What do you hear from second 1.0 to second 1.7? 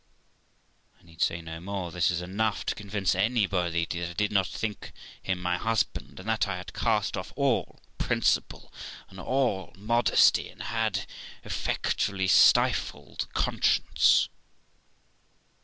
need say no